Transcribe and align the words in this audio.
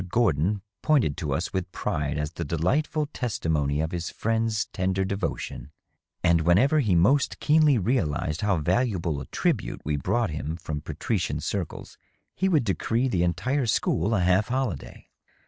Gordon 0.09 0.63
pointed 0.81 1.15
to 1.17 1.31
us 1.31 1.53
with 1.53 1.71
pride 1.71 2.17
as 2.17 2.31
the 2.31 2.43
delightful 2.43 3.05
testimony 3.05 3.81
of 3.81 3.91
his 3.91 4.09
friends' 4.09 4.65
tender 4.73 5.05
devotion, 5.05 5.69
and 6.23 6.41
whenever 6.41 6.79
he 6.79 6.95
most 6.95 7.39
keenly 7.39 7.77
realized 7.77 8.41
how 8.41 8.57
valuable 8.57 9.21
a 9.21 9.27
tribute 9.27 9.81
we 9.85 9.97
brought 9.97 10.31
him 10.31 10.57
from 10.57 10.81
patrician 10.81 11.39
circles 11.39 11.99
he 12.35 12.49
would 12.49 12.63
decree 12.63 13.07
the 13.09 13.21
entire 13.21 13.67
school 13.67 14.15
a 14.15 14.21
half 14.21 14.47
holiday. 14.47 15.07